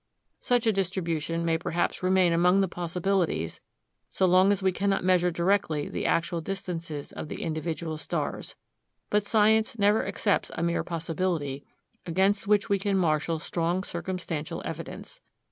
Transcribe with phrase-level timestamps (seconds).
[0.39, 3.61] Such a distribution may perhaps remain among the possibilities,
[4.09, 8.55] so long as we cannot measure directly the actual distances of the individual stars.
[9.11, 11.63] But science never accepts a mere possibility
[12.07, 15.21] against which we can marshal strong circumstantial evidence.